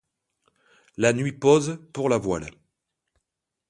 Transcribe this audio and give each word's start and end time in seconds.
La 0.97 1.13
nuit 1.13 1.31
pose, 1.31 1.79
pour 1.93 2.09
la 2.09 2.17
voile 2.17 2.49